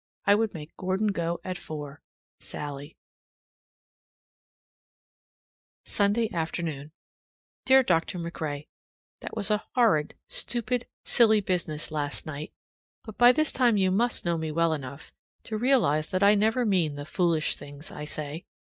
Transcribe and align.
I 0.25 0.33
would 0.33 0.55
make 0.55 0.75
Gordon 0.77 1.09
go 1.11 1.39
at 1.43 1.59
four. 1.59 2.01
SALLIE. 2.39 2.95
Sunday 5.85 6.27
afternoon. 6.33 6.91
Dear 7.65 7.83
Dr. 7.83 8.17
MacRae: 8.17 8.65
That 9.19 9.35
was 9.35 9.51
a 9.51 9.63
horrid, 9.75 10.15
stupid, 10.27 10.87
silly 11.05 11.39
business 11.39 11.91
last 11.91 12.25
night. 12.25 12.51
But 13.03 13.19
by 13.19 13.31
this 13.31 13.51
time 13.51 13.77
you 13.77 13.91
must 13.91 14.25
know 14.25 14.39
me 14.39 14.51
well 14.51 14.73
enough 14.73 15.13
to 15.43 15.55
realize 15.59 16.09
that 16.09 16.23
I 16.23 16.33
never 16.33 16.65
mean 16.65 16.95
the 16.95 17.05
foolish 17.05 17.53
things 17.55 17.91
I 17.91 18.05
say. 18.05 18.45